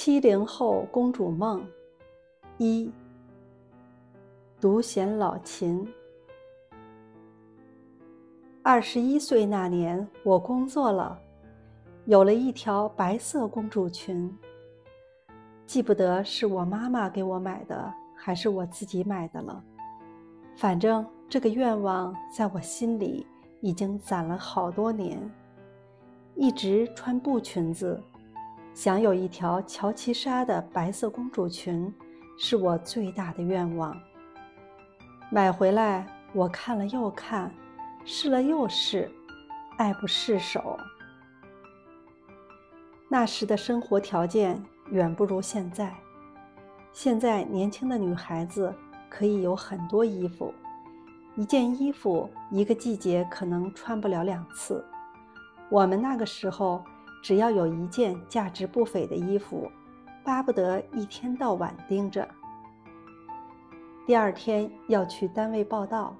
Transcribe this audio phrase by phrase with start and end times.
[0.00, 1.60] 七零后公主梦
[2.56, 2.88] 一，
[4.60, 5.84] 独显老秦。
[8.62, 11.20] 二十一岁那年，我工作了，
[12.04, 14.32] 有了一条白色公主裙。
[15.66, 19.60] 记不得是我妈妈给我买的，还是我自己买的了。
[20.54, 23.26] 反正这个愿望在我心里
[23.60, 25.18] 已经攒了好多年，
[26.36, 28.00] 一直穿布裙子。
[28.78, 31.92] 想有一条乔其纱的白色公主裙，
[32.38, 34.00] 是我最大的愿望。
[35.32, 37.52] 买回来，我看了又看，
[38.04, 39.10] 试了又试，
[39.78, 40.78] 爱不释手。
[43.08, 45.92] 那时的生活条件远不如现在，
[46.92, 48.72] 现在年轻的女孩子
[49.10, 50.54] 可以有很多衣服，
[51.34, 54.86] 一件衣服一个季节可能穿不了两次。
[55.68, 56.80] 我们那个时候。
[57.22, 59.70] 只要有一件价值不菲的衣服，
[60.24, 62.26] 巴不得一天到晚盯着。
[64.06, 66.16] 第二天要去单位报道，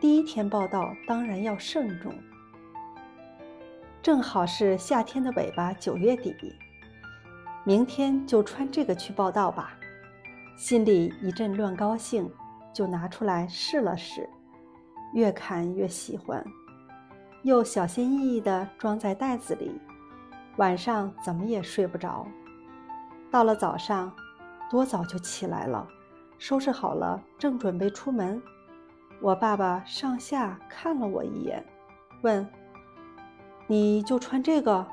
[0.00, 2.12] 第一天报道当然要慎重。
[4.02, 6.34] 正好是夏天的尾巴，九月底，
[7.64, 9.76] 明天就穿这个去报道吧。
[10.56, 12.28] 心里一阵乱高兴，
[12.72, 14.28] 就拿出来试了试，
[15.14, 16.44] 越看越喜欢，
[17.42, 19.80] 又小心翼翼地装在袋子里。
[20.60, 22.26] 晚上怎么也睡不着，
[23.30, 24.12] 到了早上，
[24.70, 25.88] 多早就起来了，
[26.36, 28.40] 收拾好了，正准备出门，
[29.22, 31.64] 我爸爸上下看了我一眼，
[32.20, 32.46] 问
[33.66, 34.86] ：“你就穿这个？”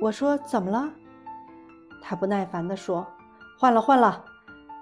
[0.00, 0.90] 我说：“怎么了？”
[2.00, 3.06] 他不耐烦地说
[3.60, 4.24] ：“换了，换了，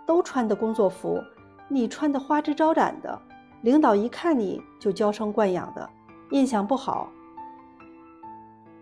[0.06, 1.20] 都穿的工作服，
[1.67, 3.20] 你穿的花枝招展的，
[3.62, 5.91] 领导一看你就娇生惯养的，
[6.31, 7.09] 印象不好。”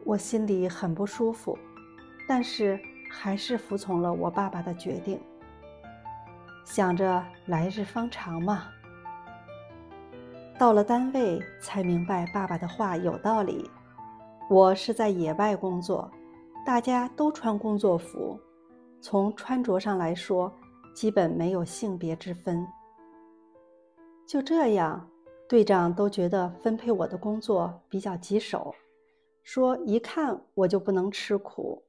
[0.06, 1.58] 我心里很不舒服，
[2.28, 2.78] 但是
[3.10, 5.20] 还是服从了我爸爸的决定。
[6.64, 8.68] 想着来日方长嘛。
[10.56, 13.68] 到了单位才明白爸爸的话有道理。
[14.48, 16.08] 我是在野外工作，
[16.64, 18.38] 大家都穿工作服，
[19.00, 20.52] 从穿着上来说，
[20.94, 22.64] 基本没有性别之分。
[24.24, 25.04] 就这样，
[25.48, 28.72] 队长都觉得分配我的工作比较棘手。
[29.46, 31.84] 说一看我就不能吃苦，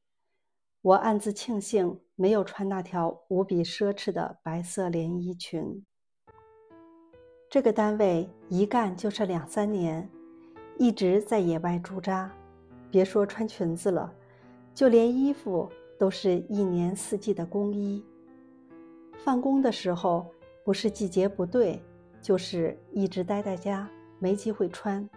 [0.83, 5.83] 我暗自庆幸没有穿那条无比奢侈的白色连衣裙。
[7.49, 10.07] 这个单位一干就是两三年，
[10.77, 12.31] 一直在野外驻扎，
[12.91, 14.13] 别说穿裙子了，
[14.75, 18.05] 就连衣服都是一年四季的工衣。
[19.17, 20.27] 放工的时候，
[20.63, 21.81] 不是季节不对，
[22.21, 23.89] 就是一直待在家，
[24.19, 25.09] 没机会穿。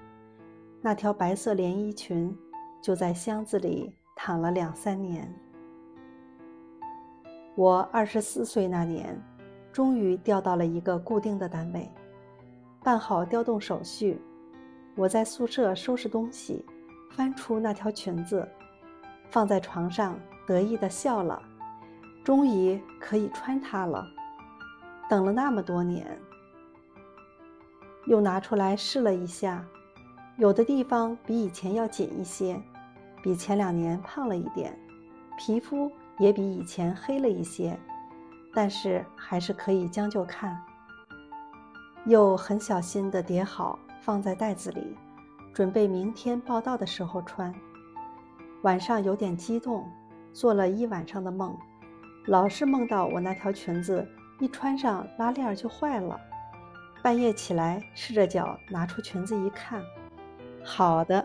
[0.82, 2.34] 那条白色连衣裙
[2.80, 5.30] 就在箱子里躺了两三年。
[7.54, 9.20] 我二十四岁那年，
[9.70, 11.90] 终于调到了一个固定的单位，
[12.82, 14.18] 办好调动手续。
[14.96, 16.64] 我在宿舍收拾东西，
[17.10, 18.48] 翻出那条裙子，
[19.30, 21.42] 放在床上，得意地笑了。
[22.24, 24.06] 终于可以穿它了，
[25.10, 26.18] 等了那么多年，
[28.06, 29.62] 又拿出来试了一下。
[30.40, 32.58] 有的地方比以前要紧一些，
[33.22, 34.74] 比前两年胖了一点，
[35.36, 37.78] 皮肤也比以前黑了一些，
[38.54, 40.58] 但是还是可以将就看。
[42.06, 44.96] 又很小心地叠好，放在袋子里，
[45.52, 47.54] 准备明天报道的时候穿。
[48.62, 49.86] 晚上有点激动，
[50.32, 51.54] 做了一晚上的梦，
[52.28, 54.08] 老是梦到我那条裙子
[54.38, 56.18] 一穿上拉链就坏了。
[57.02, 59.84] 半夜起来，赤着脚拿出裙子一看。
[60.64, 61.24] 好的，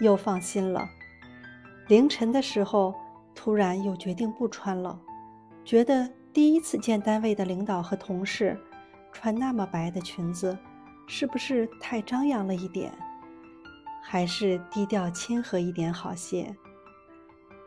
[0.00, 0.88] 又放心了。
[1.88, 2.94] 凌晨的时候，
[3.34, 4.98] 突然又决定不穿了，
[5.64, 8.58] 觉得第一次见单位的领导和同事
[9.12, 10.56] 穿那么白的裙子，
[11.06, 12.92] 是不是太张扬了一点？
[14.02, 16.54] 还是低调亲和一点好些？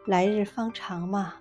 [0.06, 1.34] 来日方长嘛。